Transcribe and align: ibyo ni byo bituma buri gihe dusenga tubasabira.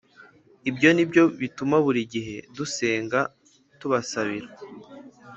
ibyo 0.69 0.89
ni 0.95 1.05
byo 1.09 1.23
bituma 1.41 1.75
buri 1.85 2.01
gihe 2.13 2.35
dusenga 2.55 3.19
tubasabira. 3.79 4.49